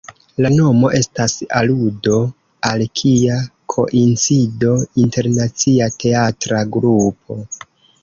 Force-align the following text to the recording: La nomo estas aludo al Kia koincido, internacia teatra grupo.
La 0.43 0.49
nomo 0.53 0.87
estas 0.99 1.35
aludo 1.59 2.17
al 2.71 2.85
Kia 3.01 3.37
koincido, 3.75 4.75
internacia 5.07 5.93
teatra 6.03 6.69
grupo. 6.79 7.43